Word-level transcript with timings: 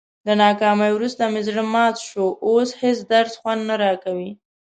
له 0.25 0.33
ناکامۍ 0.43 0.91
ورسته 0.93 1.23
مې 1.33 1.41
زړه 1.47 1.63
مات 1.73 1.95
شو، 2.09 2.25
اوس 2.47 2.69
هېڅ 2.81 2.97
درس 3.11 3.33
خوند 3.39 3.61
نه 3.69 3.75
راکوي. 3.83 4.31